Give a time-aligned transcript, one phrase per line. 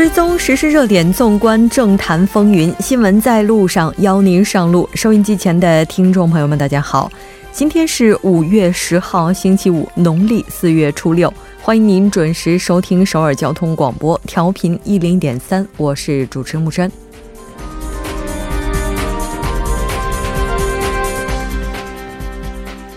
[0.00, 4.88] 追踪实时热点，纵观政坛风云，新闻在路上，邀您上路。
[4.94, 7.12] 收音机前的听众朋友们，大家好，
[7.52, 16.90] 今天是五月十号，星期五，农历四月初六，欢迎您准时收听首尔交通广播，调频一零点三，我是主持木山。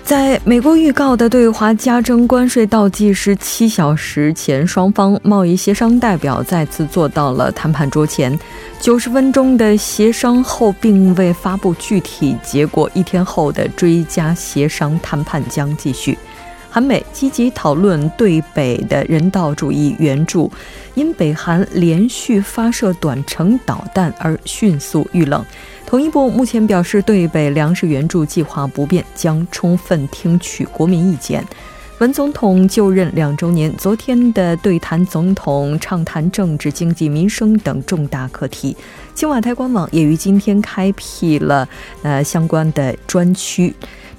[0.03, 8.37] 在美国预告的对华加征关税倒计时七小时前，双方贸易协商代表再次坐到了谈判桌前。
[8.81, 12.89] 九十分钟的协商后，并未发布具体结果。
[12.93, 16.17] 一天后的追加协商谈判将继续。
[16.69, 20.51] 韩美积极讨论对北的人道主义援助，
[20.95, 25.45] 因北韩连续发射短程导弹而迅速遇冷。
[25.93, 31.45] 统一部目前表示，对北粮食援助计划不变，将充分听取国民意见。
[31.99, 38.75] 文总统就任两周年，昨天的对谈，总统畅谈政治、经济、民生等重大课题。
[39.13, 41.69] 青瓦台官网也于今天开辟了
[42.01, 43.71] 呃相关的专区。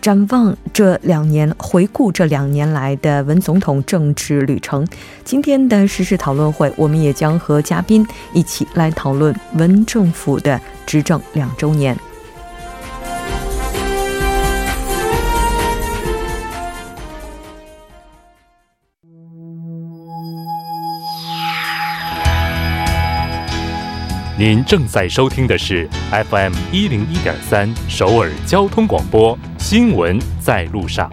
[0.05, 4.87] 展望这两年，回顾这两年来的文总统政治旅程。
[5.25, 11.97] 今天的时事讨论会，我们也将和嘉宾一起来讨论文政府的执政两周年。
[24.37, 25.89] 您正在收听的是
[26.29, 31.11] FM 一零一点三首尔交通广播新闻在路上。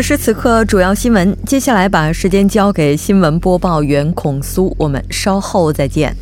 [0.00, 1.36] 此时此刻，主要新闻。
[1.44, 6.16] 接下来把时间交给新闻播报员孔苏，我们稍后再见。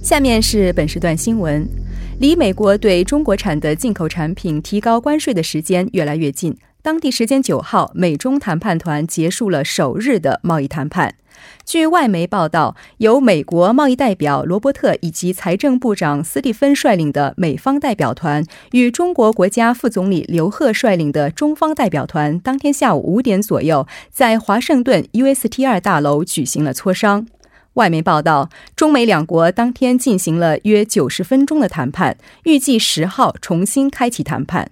[0.00, 1.66] 下面是本时段新闻：
[2.20, 6.56] 离美国对中国产的进口产品提高关税的时间越来越近。
[6.82, 11.14] 当地时间九号，美中谈判团结束了首日的贸易谈判。
[11.64, 27.28] 据外媒报道，由美国贸易代表罗伯特以及财政部长斯蒂芬率领的美方代表团，与中国国家副总理刘鹤率领的中方代表团，当天下午五点左右，在华盛顿 UST 二大楼举行了磋商。
[27.74, 34.71] 外媒报道，中美两国当天进行了约九十分钟的谈判，预计十号重新开启谈判。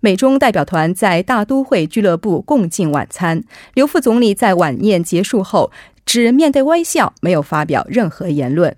[0.00, 3.44] 美中代表团在大都会俱乐部共进晚餐。
[3.74, 5.70] 刘副总理在晚宴结束后
[6.04, 8.74] 只面带微笑，没有发表任何言论。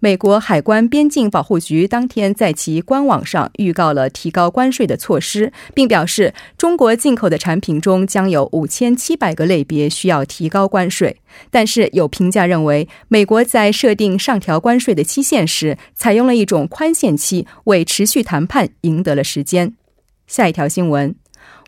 [0.00, 11.18] 美国海关边境保护局当天在其官网上预告了提高关税的措施，并表示中国进口的产品中将有五千七百个类别需要提高关税。
[11.52, 19.74] 但是有评价认为，美国在设定上调关税的期限时，采用了一种宽限期，为持续谈判赢得了时间。
[20.32, 21.14] 下一条新闻，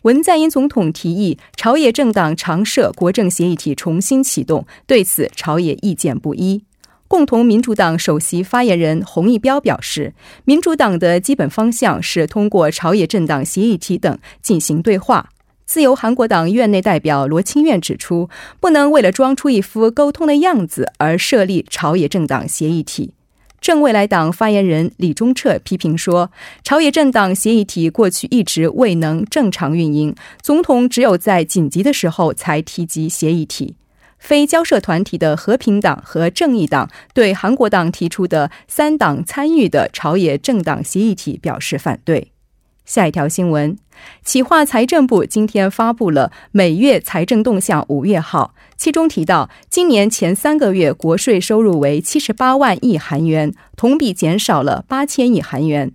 [0.01, 6.63] 文在寅总统提议朝野政党常设国政协议体重新启动，对此朝野意见不一。
[7.07, 10.15] 共同民主党首席发言人洪义标表示，
[10.45, 15.29] 民主党的基本方向是通过朝野政党协议体等进行对话。
[15.67, 23.13] 自由韩国党院内代表罗清苑指出，不能为了装出一副沟通的样子而设立朝野政党协议体。
[23.65, 26.29] 正未来党发言人李忠彻批评说，
[26.63, 33.75] 朝野政党协议体过去一直未能正常运营，总统只有在紧急的时候才提及协议体。
[34.19, 42.34] 非交涉团体的和平党和正义党对韩国党提出的三党参与的朝野政党协议体表示反对。
[42.85, 43.75] 下一条新闻，
[44.23, 55.91] 企划财政部今天发布了每月财政动向五月号，其中提到，今年前三个月国税收入为七十八万亿韩元，同比减少了八千亿韩元，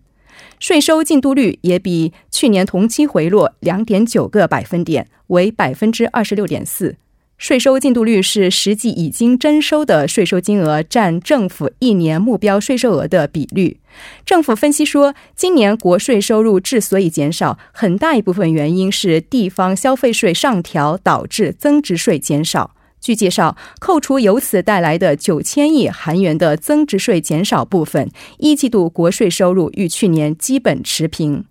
[0.58, 6.96] 税收进度率也比去年同期回落两点九个百分点，为百分之二十六点四。
[7.40, 13.80] 税收进度率是实际已经征收的税收金额占政府一年目标税收额的比率。
[14.26, 22.72] 政府分析说，今年国税收入之所以减少，很大一部分原因是地方消费税上调导致增值税减少。
[23.00, 31.46] 据介绍，扣除由此带来的九千亿韩元的增值税减少部分，一季度国税收入与去年基本持平。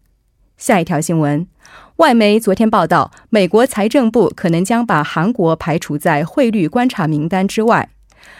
[0.56, 1.48] 下一条新闻。
[2.00, 7.90] 外媒昨天报道，美国财政部可能将把韩国排除在汇率观察名单之外。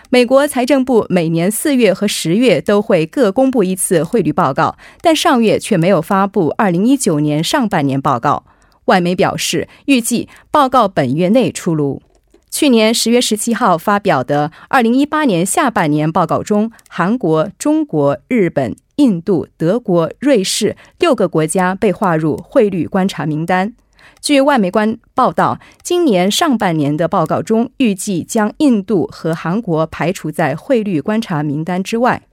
[0.10, 8.46] 美国财政部每年四月和十月都会各公布一次汇率报告，但上月却没有发布二零一九年上半年报告。
[8.86, 12.02] 外媒表示，预计报告本月内出炉。
[12.50, 23.74] 去年十月十七号发表的二零一八年下半年报告中，韩国、中国、日本、印度、德国、瑞士六个国家被划入汇率观察名单。
[24.22, 32.24] 据外媒官报道，今年上半年的报告中预计将印度和韩国排除在汇率观察名单之外。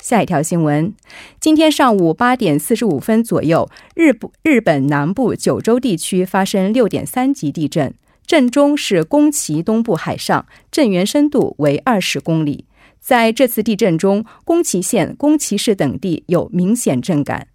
[0.00, 0.94] 下一条新闻：
[1.40, 4.12] 今天上午八点四十五分左右，日
[4.44, 7.92] 日本南部九州地区发生六点三级地震。
[8.26, 12.64] 震中是宫崎东部海上，震源深度为二十公里。
[13.04, 17.48] 在这次地震中，宫崎县、宫崎市等地有明显震感。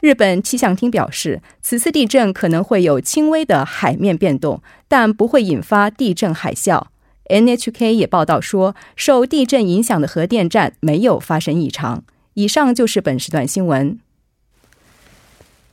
[0.00, 6.86] 日本气象厅表示，此次地震可能会有轻微的海面变动，但不会引发地震海啸。
[7.26, 12.02] NHK 也报道说，受地震影响的核电站没有发生异常。
[12.34, 14.00] 以上就是本时段新闻。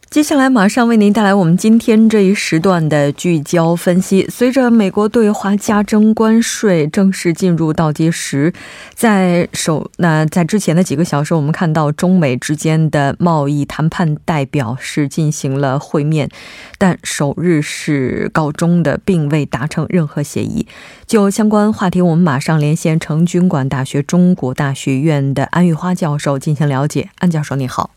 [0.09, 4.25] 接下来马上为您带来我们今天这一时段的聚焦分析。
[4.30, 8.54] 随着美国对华加征关税正式进入倒计时，
[8.95, 16.30] 在首那在之前的几个小时，我们看到中美之间的贸易谈判代表是进行了会面，
[16.77, 20.65] 但首日是告终的，并未达成任何协议。
[21.06, 27.10] 就相关话题，我们马上连线成均馆大学中国大学院的安玉花教授进行了解。
[27.19, 27.96] 安教授，你好。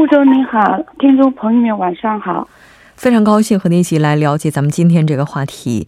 [0.00, 2.48] 穆总您好，听众朋友们晚上好，
[2.96, 5.86] 非常高兴和您一起来了解咱们今天这个话题。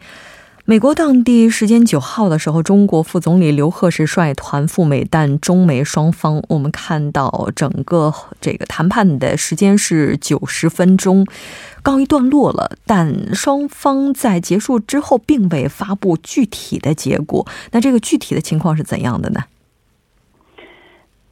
[0.66, 11.26] 美国当地时间九号的时候，中国副总理刘鹤是率团赴美，但中美双方我们看到整个这个谈判的时间是九十分钟，
[11.82, 12.72] 告一段落了。
[12.84, 19.44] 但双方在结束之后并未发布具体的结果，那这个具体的情况是怎样的呢？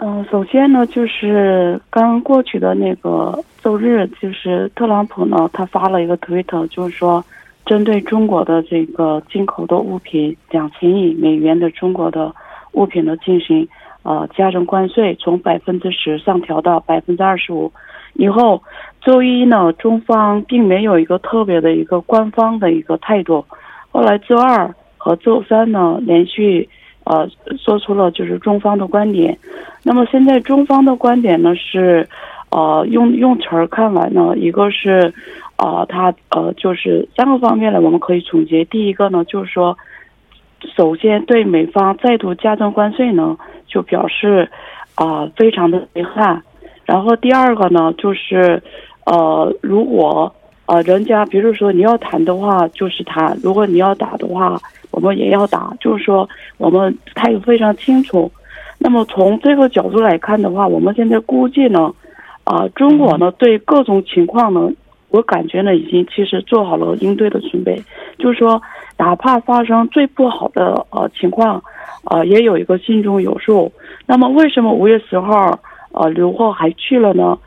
[0.03, 7.23] 嗯，首先呢，就是刚过去的那个周日，就是特朗普呢，他发了一个推特，就是说，
[7.67, 12.35] 针对中国的这个进口的物品两千亿美元的中国的
[12.73, 13.69] 物品呢，进行
[14.03, 17.71] 呃加征关税，从百分之十上调到百分之二十五。
[18.15, 18.63] 以后
[19.03, 23.45] 周一呢，中方并没有一个特别的一个官方的一个态度。
[23.91, 26.67] 后来周二和周三呢，连续。
[27.11, 27.29] 呃，
[27.59, 29.37] 说出了就是中方的观点。
[29.83, 32.09] 那么现在中方的观点呢是，
[32.51, 35.13] 呃，用用词儿看来呢，一个是，
[35.57, 38.65] 呃，他呃，就是三个方面呢，我们可以总结。
[38.67, 39.77] 第一个呢，就是说，
[40.77, 43.37] 首先对美方再度加征关税呢，
[43.67, 44.49] 就表示
[44.95, 46.41] 啊，非常的遗憾。
[46.85, 48.63] 然后第二个呢，就是，
[49.07, 50.33] 呃，如果
[50.67, 54.57] 呃人家比如说你要谈的话，就是谈；如果你要打的话。
[55.01, 58.31] 我们也要打，就是说，我们他也非常清楚。
[58.79, 61.91] 那么从这个角度来看的话，我们现在估计呢，
[62.45, 64.71] 啊，中国呢对各种情况呢，
[65.09, 67.83] 我感觉呢已经其实做好了应对的准备。
[68.19, 68.61] 就是说，
[68.99, 71.63] 哪怕发生最不好的呃情况，
[72.05, 73.73] 啊，也有一个心中有数。
[74.07, 75.59] 那么为什么五月十号，
[75.93, 77.39] 呃，刘鹤还去了呢？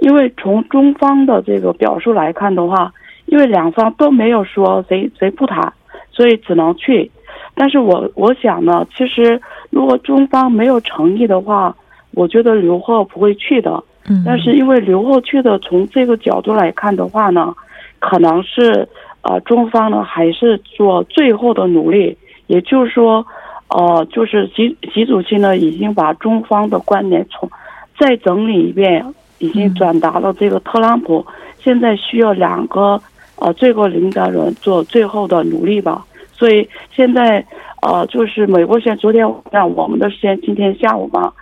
[0.00, 2.92] 因为从中方的这个表述来看的话，
[3.26, 5.72] 因为两方都没有说谁谁不谈。
[6.12, 7.10] 所以只能去，
[7.54, 9.40] 但是我我想呢，其实
[9.70, 11.74] 如果中方没有诚意的话，
[12.12, 13.82] 我觉得刘鹤不会去的。
[14.06, 17.54] 嗯，但是因为刘鹤去的，从这个角度来看的话呢，
[17.98, 18.86] 可能是
[19.22, 22.16] 呃中方呢还是做最后的努力，
[22.46, 23.24] 也就是说，
[23.68, 27.50] 呃，就是习习主席呢已经把中方的观点从
[27.98, 29.02] 再整理一遍，
[29.38, 31.24] 已经转达了这个特朗普，
[31.58, 33.00] 现在需要两个。
[33.42, 36.04] 呃，最高领导人做最后的努力吧。
[36.32, 37.44] 所以现在，
[37.82, 41.32] 呃，就是美国先昨天让我们的时间今天下午嘛，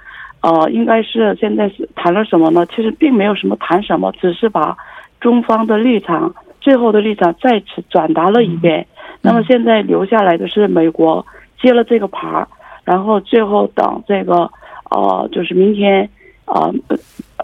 [0.41, 2.65] 呃，应该是现在是谈了什么呢？
[2.67, 4.75] 其实并没有什么谈什么，只是把
[5.21, 8.87] 中方的立场、最后的立场再次转达了一遍。
[9.21, 11.25] 那么现在留下来的是美国
[11.61, 12.49] 接了这个牌儿，
[12.85, 14.51] 然后最后等这个，
[14.91, 16.09] 呃，就是明天，
[16.47, 16.73] 呃，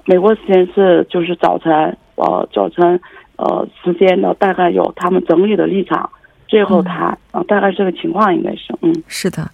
[0.07, 2.99] 美国时间是就是早晨，呃，早晨。
[3.37, 6.09] 呃，时间呢，大概有他们整理的立场，
[6.49, 9.51] 最后谈啊，大概这个情况应该是，嗯，是的。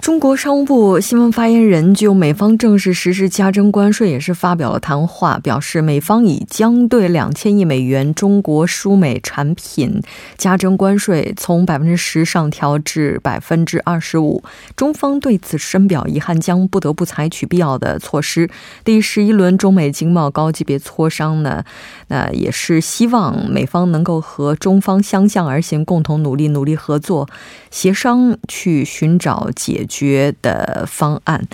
[0.00, 10.00] 中国商务部新闻发言人就美方正式实施加征关税也是发表了谈话，表示美方已将对两千亿美元中国输美产品
[10.38, 14.42] 加征关税从百分之十上调至百分之二十五，
[14.74, 18.48] 中方对此深表遗憾，将不得不采取必要的措施。
[18.82, 21.62] 第十一轮中美经贸高级别磋商呢，
[22.10, 27.28] 那也是希望美方能够和中方相向而行，共同努力，努力合作，
[27.70, 29.86] 协商去寻找解。
[29.86, 31.46] 决的方案。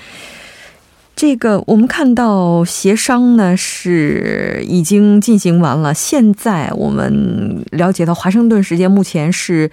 [1.14, 9.70] 这个我们看到协商呢是已经进行完了，现在我们了解到华盛顿时间目前是。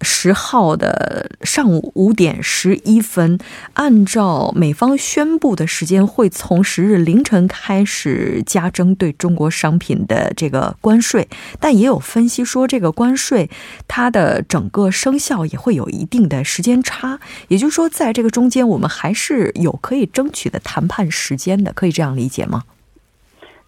[0.00, 3.38] 十号的上午五点十一分，
[3.74, 11.28] 按照美方宣布的时间，会从十日凌晨开始加征对中国商品的这个关税。
[11.60, 13.50] 但也有分析说，这个关税
[13.86, 17.18] 它的整个生效也会有一定的时间差。
[17.48, 22.62] 也就是说，在这个中间，我们还是有可以争取的谈判时间的，可以这样理解吗？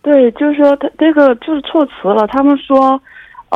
[0.03, 2.27] 对，就是说，他这个就是措辞了。
[2.27, 3.01] 他们说。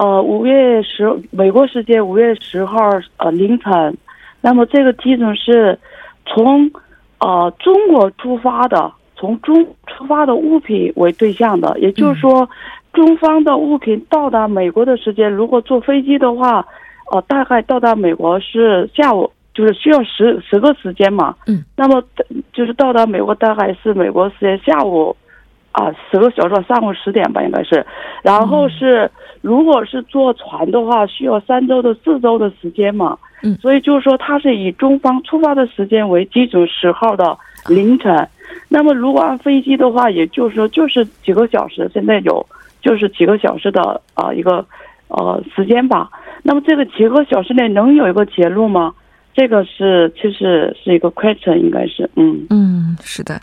[0.00, 2.78] 呃，五月十，美国时间五月十号
[3.16, 3.98] 呃凌晨，
[4.40, 5.76] 那么这个基准是
[6.24, 6.70] 从
[7.18, 12.48] 呃中国出发的，从中出发的物品为对象的，也就是说，
[12.92, 16.64] 中方的物品到达美国的时间，如果坐飞机的话，
[17.10, 21.34] 呃，大概到达美国是下午，就是需要十十个时间嘛。
[21.48, 21.64] 嗯。
[21.74, 22.00] 那么
[22.52, 25.16] 就是到达美国大概是美国时间下午。
[25.70, 27.86] 啊，十个小时，上午十点吧，应该是。
[28.22, 29.10] 然后是，
[29.40, 33.16] 如果是坐船的话，需要三周到四周的时间嘛。
[33.42, 33.56] 嗯。
[33.56, 37.36] 所以就是说，它是以中方出发的时间为基准，十号的
[37.68, 38.28] 凌晨。
[38.68, 41.90] 那么，如果按飞机的话，也就是说，就是几个小时。
[41.92, 42.44] 现在有
[42.80, 44.64] 就是几个小时的啊一个
[45.08, 46.10] 呃时间吧。
[46.42, 48.92] 那么，这个几个小时内能有一个结论吗？
[49.34, 53.40] 这个是其实是一个 question，应该是嗯嗯是的。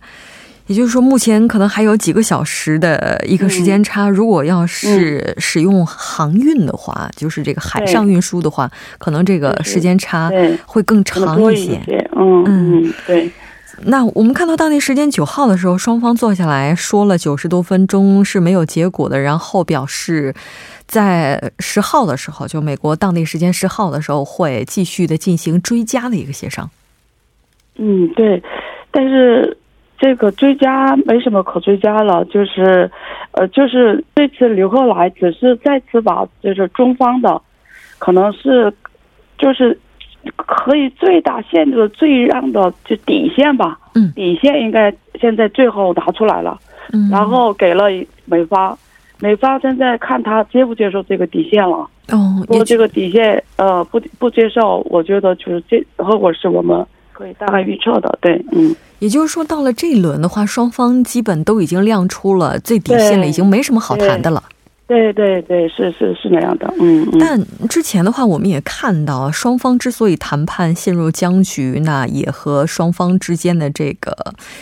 [0.68, 4.10] 也就是说，目前可能还有几个小时的一个时间差。
[4.10, 10.32] 如果要是使用航运的话，就是这个海上运输的话，可能这个时间差
[10.66, 11.80] 会更长一些。
[12.16, 13.30] 嗯嗯，对。
[13.84, 20.34] 那我们看到当地时间九号的时候，双方坐下来说了九十多分钟是没有结果的，然后表示
[20.88, 26.68] 在十号的时候，就美国当地时间十号的时候会继续的进行追加的一个协商。
[27.76, 28.42] 嗯，对，
[28.90, 29.56] 但是。
[29.98, 32.92] 这个追加没什么可追加了，就是，
[33.32, 37.42] 呃，就是这次刘贺来只是再次把就是中方的，
[37.98, 38.72] 可能是，
[39.38, 39.78] 就是
[40.36, 46.60] 可以最大限度的最让的就底线吧，嗯，底线应该现在最后拿出来了，
[46.92, 47.86] 嗯，然后给了
[48.26, 48.78] 美方，
[49.22, 51.78] 美方现在看他接不接受这个底线了，
[52.12, 56.86] 哦，如果这个底线呃不不接受，我觉得就是这后果是我们。
[57.18, 64.44] 可以大概预测的，对，嗯，也就是说，到了这一轮的话，双方基本都已经亮出了最底线了，已经没什么好谈的了。
[64.88, 67.08] 对对对，是是是那样的，嗯。
[67.20, 74.16] 但之前的话，我们也看到，双方之所以谈判陷入僵局，那也和双方之间的这个，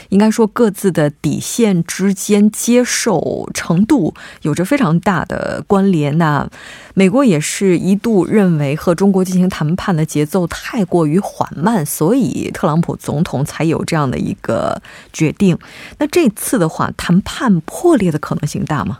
[0.07, 4.13] 应该说各自的底线之间接受程度
[4.43, 6.17] 有着非常大的关联。
[6.17, 6.49] 那
[6.93, 15.57] 美国也是一度认为和中国进行谈判的节奏太过于缓慢，所以特朗普总统才有这样的一个决定。
[15.97, 18.99] 那这次的话，谈判破裂的可能性大吗？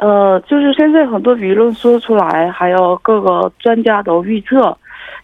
[0.00, 4.74] 呃，就是现在很多舆论说出来，还有各个专家都预测，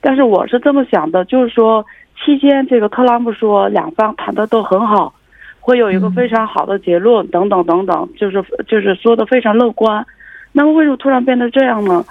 [0.03, 1.83] 但是我是这么想的，就是说
[2.23, 5.15] 期间这个特朗普说两方谈的都很好，
[5.61, 10.05] 会有一个非常好的结论，等等等等，就是就是说的非常乐观。
[10.53, 12.05] 那么为什么突然变得这样呢？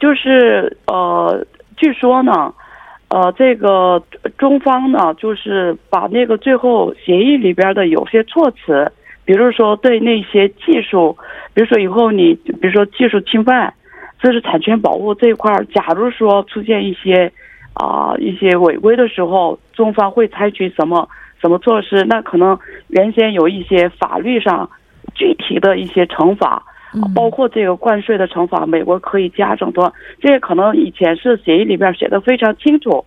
[0.00, 1.46] 就是呃，
[1.76, 2.52] 据说呢，
[3.10, 4.02] 呃，这个
[4.36, 8.90] 中方呢，就是把那个最后协议里边的有些措辞。
[9.28, 11.14] 比如说，对那些技术，
[11.52, 13.74] 比如说以后你，比如说技术侵犯、
[14.22, 17.30] 知识产权保护这一块儿，假如说出现一些
[17.74, 21.06] 啊一些违规的时候，中方会采取什么
[21.42, 22.02] 什么措施？
[22.04, 24.66] 那可能原先有一些法律上
[25.14, 26.62] 具体的一些惩罚，
[27.14, 29.92] 包括这个关税的惩罚，美国可以加整多。
[30.22, 33.04] 这个可能以前是协议里边写的非常清楚，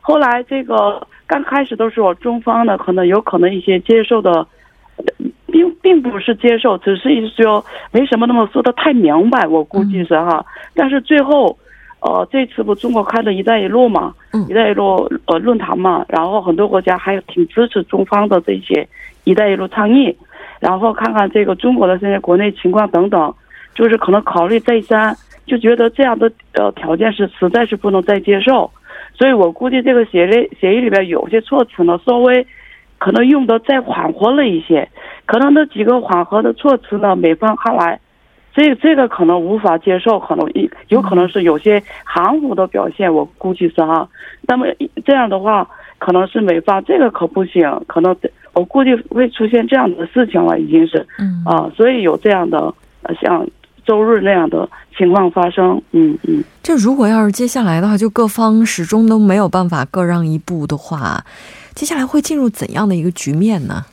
[0.00, 4.46] 后来这个刚开始的时候中方呢，可能有可能一些接受的。
[5.54, 10.44] 并并不是接受，只是意思说没什么那么说的太明白，我估计是哈。
[10.74, 11.56] 但是最后，
[12.00, 14.12] 呃，这次不中国开的一带一路嘛，
[14.48, 18.84] 一带一路呃论坛嘛，然后很多国家还挺支持中方的这些
[19.22, 20.12] 一带一路倡议，
[20.58, 23.32] 然后看看这个中国的现在国内情况等等，
[23.76, 28.68] 就是可能考虑再三，就觉得这样的呃条件是实在是不能再接受，
[29.16, 32.44] 所以我估计这个协议协议里边有些措辞呢稍微。
[33.04, 34.88] 可能用的再缓和了一些，
[35.26, 38.00] 可能那几个缓和的措辞呢，美方看来，
[38.54, 44.08] 这这个可能无法接受，可能有有可能是有些含糊的表现，我估计是哈。
[44.48, 44.64] 那么
[45.04, 45.68] 这样的话，
[45.98, 48.16] 可能是美方这个可不行，可能
[48.54, 52.72] 我估计会出现这样的事情了，已经是，嗯啊，所以有这样的
[53.20, 53.46] 像
[53.84, 56.42] 周日那样的情况发生，嗯嗯。
[56.62, 61.22] 这如果要是接下来的话，就各方始终都没有办法各让一步的话。
[61.74, 63.84] 接下来会进入怎样的一个局面呢？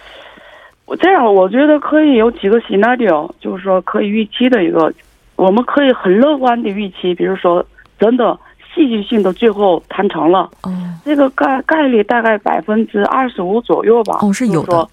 [0.86, 4.94] 我这样，我觉得可以有几个 scenario，就是说可以预期的一个，
[5.36, 7.66] 我们可以很乐观的预期，比如说
[7.98, 8.38] 真的
[8.76, 10.72] 戏剧性的最后谈成了，哦，
[11.06, 14.20] 这个概概率大概百分之二十五左右吧。
[14.22, 14.88] 哦，是有的。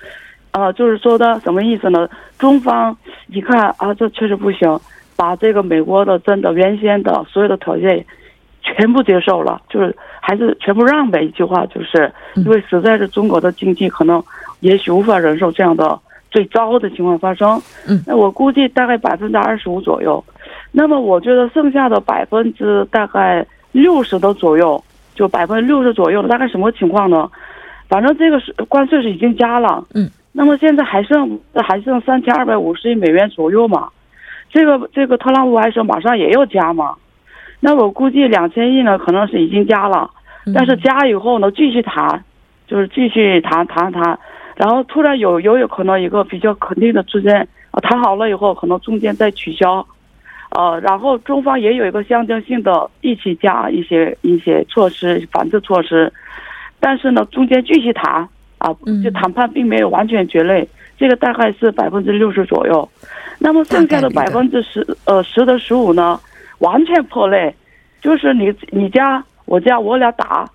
[0.52, 2.08] 呃，就是说的什么意思呢？
[2.38, 2.96] 中方
[3.28, 4.80] 一看啊，这确实不行，
[5.14, 8.04] 把这个美国的真的原先的所有的条件
[8.76, 11.24] 全部接受了，就是还是全部让呗。
[11.24, 14.22] 一句话就是，因为实在是中国的经济可能。
[14.60, 15.96] 也许无法忍受这样的
[16.32, 17.62] 最糟的情况发生。
[17.86, 20.24] 嗯，那我估计大概百分之二十五左右。
[20.72, 24.82] 那么我觉得剩下的百分之大概六十的左右，
[25.14, 27.30] 就百分之六十左右的大概什么情况呢？
[27.88, 29.86] 反正这个是关税是已经加了。
[29.94, 33.88] 嗯，那么现在还剩还剩三千二百五十亿美元左右嘛？
[34.50, 36.96] 这个这个特朗普还说马上也要加嘛？
[37.60, 40.10] 那我估计两千亿呢可能是已经加了，
[40.54, 42.24] 但是加以后呢继续谈，
[42.66, 44.18] 就是继续谈谈谈。
[44.56, 49.86] 然后突然有有有可能一个比较肯定的时间啊，谈好了以后可能中间再取消，
[50.50, 56.12] 呃，然后中方也有一个象征性的一起加一些一些措施反制措施，
[56.80, 58.74] 但是呢中间继续谈啊，
[59.04, 62.88] 就谈判并没有完全决裂，这个大概是百分之六十左右，
[63.38, 66.18] 那么剩下的百分之十呃十的十五呢，
[66.58, 67.54] 完全破裂，
[68.00, 70.48] 就是你你家我家我俩打。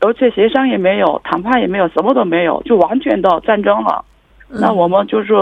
[0.00, 4.04] 而且协商也没有，谈判也没有，什么都没有，就完全的战争了。
[4.48, 5.32] 那我们就是，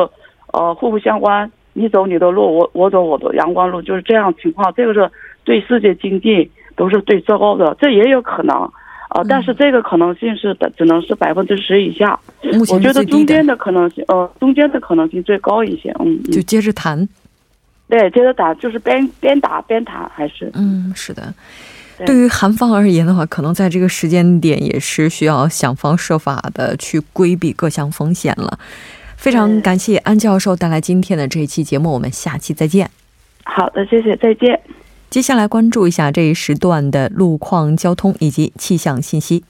[0.52, 4.70] 呃，互不相关，你走你的路，我我走我的阳光路，就是这样情况。
[4.76, 5.10] 这个是
[5.44, 8.54] 对世界经济都是最糟糕的，这也有可能
[9.08, 9.22] 啊。
[9.26, 12.18] 但是这个可能性是只能是百分之十以下。
[12.70, 15.90] 我觉得中间的可能性，呃，中间的可能性最高一些。
[16.00, 17.08] 嗯，就接着谈。
[17.88, 21.34] 对，接着打，就是边边打边谈，还是嗯，是的。
[22.04, 28.58] 对于韩方而言的话，可能在这个时间点也是需要想方设法的去规避各项风险了。
[29.16, 32.90] 非常感谢安教授带来今天的这一期节目，我们下期再见。
[33.44, 34.60] 好的，谢谢，再见。
[35.08, 39.44] 接下来关注一下这一时段的路况、交通以及气象信息。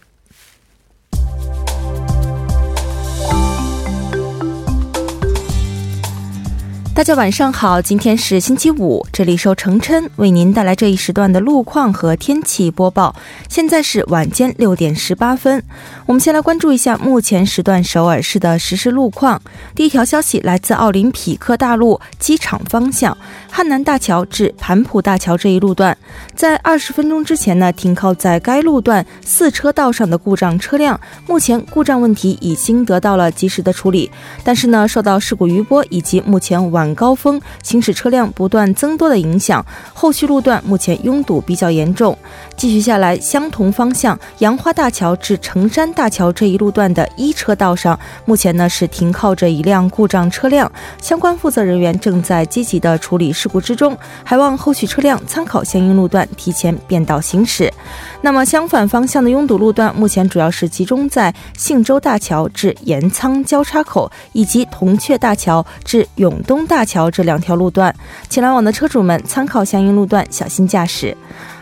[6.95, 13.17] 大家晚上好，今天是星期五，这里是程琛为您带来这一时段的路况和天气播报。
[13.49, 15.61] 现在是晚间六点十八分，
[16.07, 19.43] 我们先来关注一下目前时段首尔市的实时路况。
[19.75, 23.19] 第一条消息来自奥林匹克大路机场方向
[23.51, 25.99] 汉南大桥至盘浦大桥这一路段，
[26.37, 34.09] 在二十分钟之前呢，停靠在该路段四车道上的故障车辆，目前故障问题已经得到了及时的处理，
[34.45, 42.19] 但是呢，受到事故余波以及目前晚晚高峰行驶车辆不断增多的影响，后续路段目前拥堵比较严重。
[42.57, 57.73] 继续下来，相同方向杨花大桥至成山大桥这一路段的一车道上，目前呢是停靠着一辆故障车辆，相关负责人员正在积极的处理事故之中，还望后续车辆参考相应路段提前变道行驶。
[58.21, 66.65] 那么相反方向的拥堵路段，目前主要是集中在信州大桥至盐仓交叉口，以及铜雀大桥至永东。
[66.67, 67.95] 大桥这两条路段，
[68.29, 71.15] 请来往的车主们参考相应路段，小心驾驶。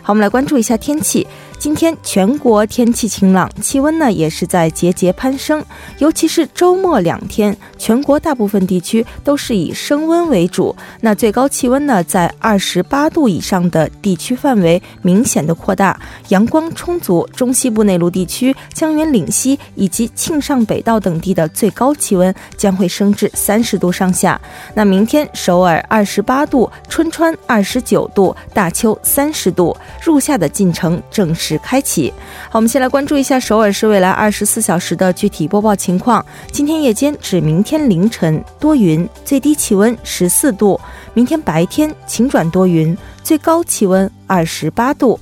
[0.03, 1.25] 好，我们来关注一下天气。
[1.63, 5.63] 今天全国天气晴朗，气温呢也是在节节攀升，
[5.97, 10.75] 尤其是周末两天，全国大部分地区都是以升温为主。
[10.99, 15.97] 那最高气温呢，在二十八度以上的地区范围明显的扩大，
[16.27, 17.25] 阳光充足。
[17.33, 24.39] 中西部内陆地区、江源岭西以及庆尚北道等地的最高气温将会升至三十度上下。
[24.73, 29.73] 那明天首尔二十八度，春川二十九度，大邱三十度，
[30.03, 31.52] 入夏的进程正式。
[31.59, 32.13] 开启，
[32.49, 36.25] 好，我们先来关注一下首尔市未来二十四小时的具体播报情况。
[36.51, 40.79] 今天夜间至明天凌晨多云，最低气温十四度；
[41.13, 45.19] 明天白天晴转多云，最高气温二十八度。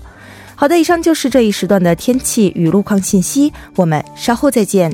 [0.55, 4.93] 好的，以上就是这一时段的天气与路况信息，我们稍后再见。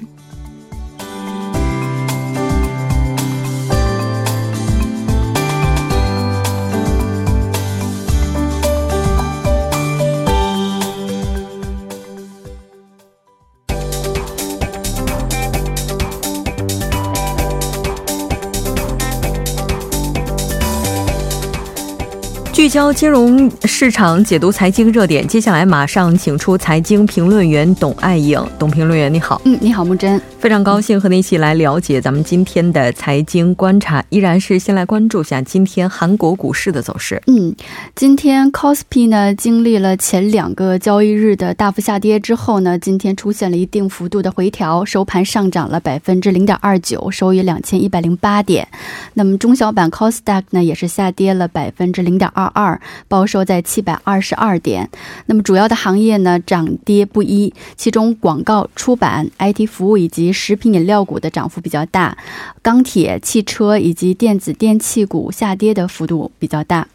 [22.67, 25.25] 聚焦金融市场，解读财经热点。
[25.25, 29.41] 接下来马上请出财经评论员董爱颖，董评论员你好。
[29.45, 34.03] 嗯，你好木真，非常高兴和您一起来了解咱们今天的财经观察。
[34.10, 37.23] 依然是先来关注下今天韩国股市的走势。
[37.27, 37.56] 嗯，
[37.95, 48.67] 今天 Kospi 呢经历了前两个交易日的大幅下跌之后呢，今天出现了一定幅度的回调，收盘上涨了百分之零点二九，收于两千一百零八点。
[49.13, 52.51] 那么中小板 Kosdaq 呢也是下跌了百分之零点二。
[52.58, 54.89] 二报收在七百二十二点，
[55.28, 62.17] 那么主要的行业呢涨跌不一，其中广告、出版、IT 服务以及食品饮料股的涨幅比较大，
[62.63, 66.88] 钢铁、汽车以及电子电器股下跌的幅度比较大。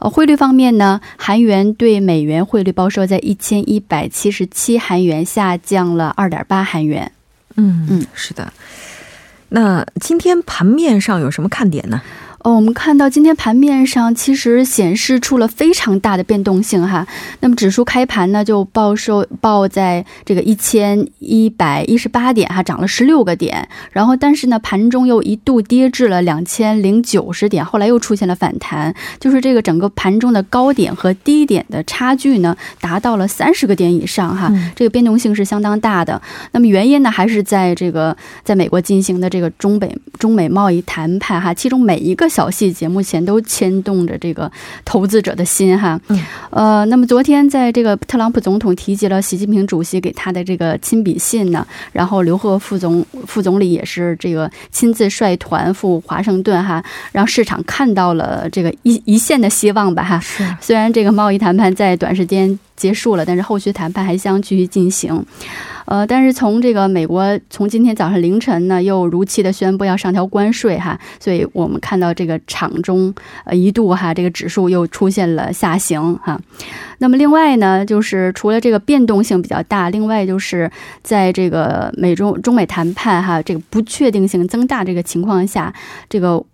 [0.00, 7.12] 呃，汇率方面呢，韩元对美元汇率报收在一千一百七十七韩元，下降了二点八韩元。
[7.54, 8.52] 嗯嗯，是的。
[9.48, 12.02] 那今天盘面上有什么看点呢？
[12.46, 17.04] 哦，我们看到今天盘面上其实显示出了非常大的变动性哈。
[17.40, 23.68] 那么指数开盘呢就报收报在这个一千一百一十八点哈，涨了十六个点。
[23.90, 36.22] 然后但是呢盘中又一度跌至了两千零九十点，后来又出现了反弹，就是这个整个盘中的高点和低点的差距呢达到了三十个点以上哈，这个变动性是相当大的。
[36.52, 42.28] 那么原因呢还是在这个在美国进行的这个中北中美贸易谈判哈，其中每一个。
[42.36, 44.52] 小细节目前都牵动着这个
[44.84, 45.98] 投资者的心哈，
[46.50, 60.20] 呃，那么昨天在这个特朗普总统提及了习近平主席给他的这个亲笔信呢，然后刘鹤副总副总理也是这个亲自率团赴华盛顿哈，让市场看到了这个一一线的希望吧哈。
[60.60, 65.24] 虽然这个贸易谈判在短时间结束了，但是后续谈判还将继续进行。
[65.86, 76.38] 呃，但是从这个美国从今天早上凌晨呢，又如期的宣布要上调关税哈，所以我们看到这个场中呃一度哈这个指数又出现了下行哈。
[76.98, 80.70] 那么另外呢，就是除了这个变动性比较大，另外就是
[81.02, 85.72] 在这个美中中美谈判哈这个不确定性增大这个情况下，
[86.08, 86.44] 这个。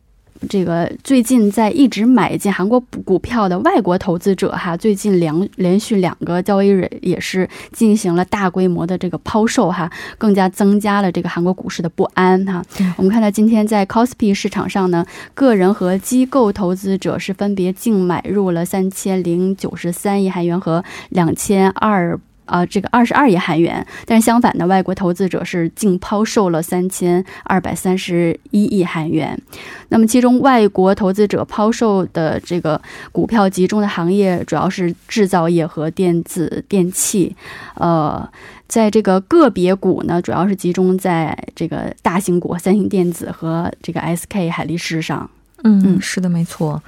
[0.49, 12.63] 这个最近在一直买进韩国股票的外国投资者哈，最近两连续两个交易日也是进行了大规模的这个抛售哈，更加增加了这个韩国股市的不安哈。
[12.97, 22.19] 我们看到今天在 Kospi 市场上呢，个人和机构投资者是分别净买入了三千零九十三亿韩元和两千二。
[22.45, 29.41] 啊，这个二十二亿韩元，但是相反呢，外国投资者是净抛售了三千二百三十一亿韩元。
[29.89, 37.35] 那么，其中外国投资者抛售的这个股票集中的行业主要是制造业和电子电器。
[37.75, 38.29] 呃，
[38.67, 45.31] 在这个个别股呢，主要是集中在这个大型股三星电子和这个 SK 海力士上。
[45.65, 46.83] 嗯嗯，是的，没错。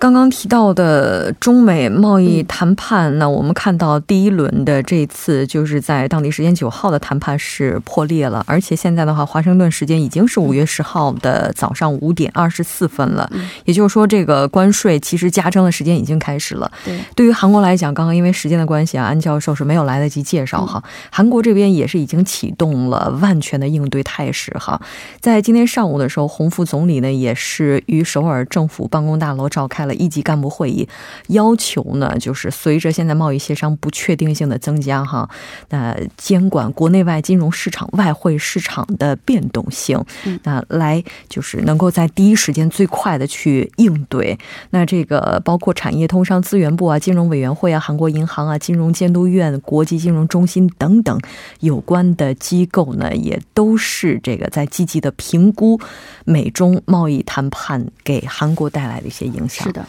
[0.00, 13.30] 刚刚提到的中美贸易谈判，那我们看到第一轮的这次就是在当地时间九号的谈判是破裂了，而且现在的话，华盛顿时间已经是五月十号的早上五点二十四分了，
[13.66, 16.72] 也就是说，这个关税其实加征的时间已经开始了。
[16.82, 20.82] 对，对于韩国来讲，刚刚因为时间的关系啊，安教授是没有来得及介绍哈。
[21.10, 24.80] 韩国这边也是已经启动了万全的应对态势哈。
[25.20, 29.89] 在今天上午的时候，洪副总理呢也是与首尔政府办公大楼召开了。
[29.94, 30.88] 一级干部会议
[31.28, 35.28] 要求呢，就是随着现在贸易协商不确定性的增加，哈，
[35.70, 40.02] 那监管国内外金融市场、外汇市场的变动性，
[40.44, 44.38] 那来就是能够在第一时间最快的去应对。
[44.70, 51.20] 那这个包括产业通商资源部啊、金融委员会啊、韩国银行啊、金融监督院、国际金融中心等等
[51.60, 55.80] 有关的机构呢，也都是这个在积极的评估
[56.24, 59.66] 美中贸易谈判给韩国带来的一些影响。
[59.66, 59.79] 是的。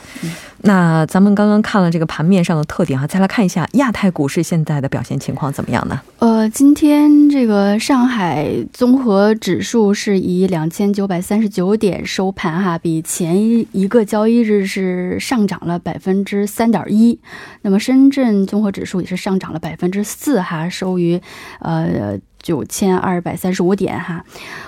[0.64, 6.00] 那咱们刚刚看了这个盘面上的特点哈，再来看一下亚太股市现在的表现情况怎么样呢？
[6.20, 17.20] 呃，今天这个上海综合指数是以两千九百三十九点收盘哈，比前一个交易日是上涨了百分之三点一。
[17.64, 21.20] 那么深圳综合指数也是上涨了百分之四哈，收于
[21.60, 22.20] 呃。
[22.42, 24.24] 九千二百三十五点哈，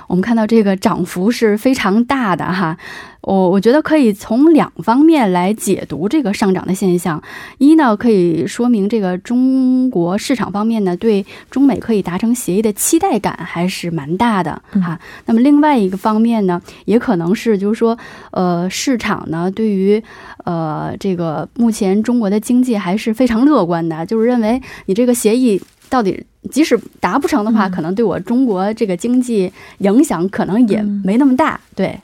[0.07, 2.77] 我们看到这个涨幅是非常大的哈，
[3.21, 7.21] 我我觉得可以从两方面来解读这个上涨的现象。
[7.57, 14.99] 一呢，可以说明这个中国市场方面呢，对中美可以达成协议的期待感还是蛮大的哈。
[15.25, 17.97] 那么另外一个方面呢，也可能是就是说，
[18.31, 20.01] 呃，市场呢对于
[20.45, 26.23] 呃这个目前中国的经济还是非常乐观的，就是认为你这个协议到底。
[26.51, 31.59] 即使达不成的话，可能对我中国这个经济影响可能也没那么大。
[31.75, 31.97] 对，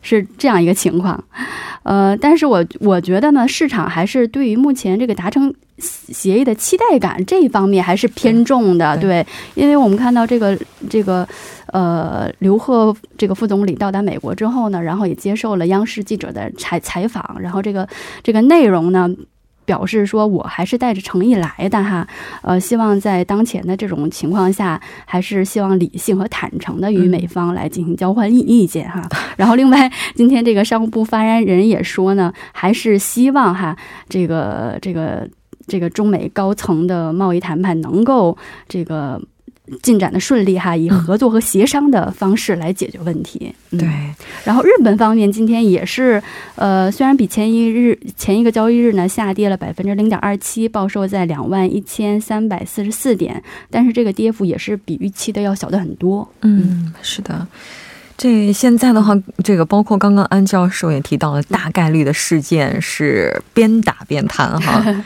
[0.00, 1.22] 是这样一个情况。
[1.82, 8.96] 呃，但是我我觉得呢，市场还是对于目前这个达成协议的期待感这一方面还是偏重的。
[8.98, 10.56] 对，因为我们看到这个
[10.88, 11.26] 这个
[11.68, 17.88] 呃刘鹤这个副总理到达美国之后呢，然后也接受了央视记者的采采访，然后这个
[18.22, 19.10] 这个内容呢。
[19.70, 22.04] 表示说，我还是带着诚意来的哈，
[22.42, 29.08] 呃，希望在当前的这种情况下，还是希望理性和坦诚的与美方来进行交换意意见哈。
[29.36, 33.76] 然后，另外，今天这个商务部发言人也说呢，还是希望哈，
[34.08, 35.28] 这个这个
[35.68, 39.22] 这个中美高层的贸易谈判能够这个。
[39.82, 43.54] 进展的顺利哈，以合作和协商的方式来解决问题。
[43.70, 43.88] 对，
[44.44, 46.22] 然后日本方面今天也是，
[46.56, 56.28] 呃，虽然比前一日前一个交易日呢下跌了百分之零点二七，报收在两万一千三百四十四点，但是这个跌幅也是比预期的要小的很多。
[56.42, 57.46] 嗯，是的，
[58.16, 64.84] 这现在的话，这个包括刚刚安教授也提到了，大概率的事件是边打边谈哈。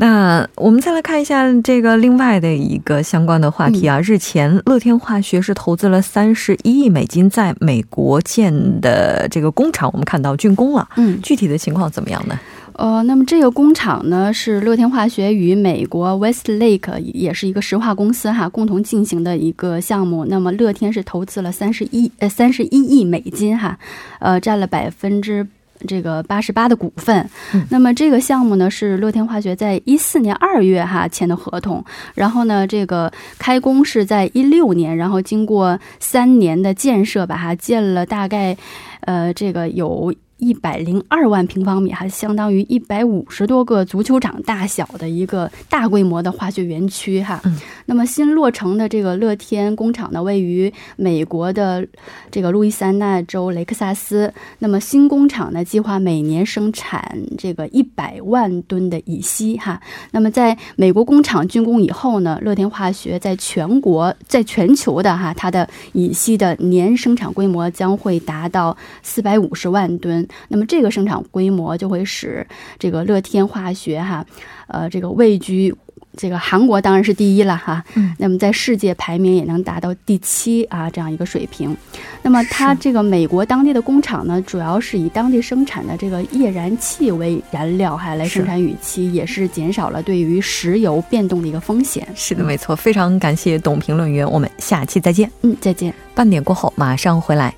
[0.00, 4.00] 那我们再来看一下这个另外的一个相关的话题啊。
[4.00, 10.88] 日前，乐天化学是投资了三十一亿美金在美国建的这个工厂，我们看到竣工了。
[10.96, 12.40] 嗯，具体的情况怎么样呢？
[12.76, 20.24] 呃，那么这个工厂呢是乐天化学与美国 Westlake 也是一个石化公司哈共同进行的一个项目。
[20.24, 23.78] 那么乐天是投资了三十一呃三十一亿美金哈，
[24.18, 25.46] 呃占了百分之。
[25.86, 27.28] 这个八十八的股份，
[27.68, 38.56] 那么这个项目呢是乐天化学在一四年二月哈签的合同，然后呢这个开工是在一六年，然后经过三年的建设吧哈建了大概，
[39.00, 40.12] 呃这个有。
[40.40, 47.40] 一百零二万平方米，还相当于一百五十多个足球场大小的一个大规模的化学园区哈。
[47.44, 47.56] 嗯。
[47.86, 51.86] 那么新落成的这个乐天工厂呢，位于美国的
[52.30, 54.32] 这个路易斯安那州雷克萨斯。
[54.60, 59.80] 那么新工厂呢，计划每年生产这个一百万吨的乙烯哈。
[60.12, 70.26] 那么在美国工厂竣工以后呢，乐天化学在全国、在全球的哈，它的乙烯的年生产规模将会达到四百五十万吨。
[70.48, 72.46] 那么这个生产规模就会使
[72.78, 74.24] 这个乐天化学哈，
[74.68, 75.74] 呃，这个位居
[76.16, 77.84] 这个韩国当然是第一了哈。
[77.94, 78.12] 嗯。
[78.18, 81.74] 那么在世界排名也能达到第七啊这样一个水平。
[82.22, 92.06] 那么它这个美国当地的工厂呢，主要是以当地生产的这个液燃气为燃料哈来生产乙烯，也是减少了对于石油变动的一个风险。
[92.14, 92.74] 是的，没错。
[92.74, 95.30] 非常感谢董评论员，我们下期再见。
[95.42, 95.94] 嗯，再见。
[96.14, 97.54] 半点过后马上回来。